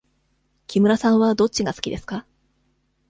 [0.65, 2.25] 木村さんはどっちが好きですか。